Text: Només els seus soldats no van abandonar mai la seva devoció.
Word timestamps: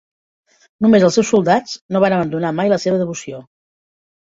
Només 0.85 1.05
els 1.07 1.17
seus 1.19 1.29
soldats 1.33 1.77
no 1.97 2.03
van 2.05 2.17
abandonar 2.17 2.53
mai 2.63 2.75
la 2.75 2.83
seva 2.87 3.05
devoció. 3.05 3.45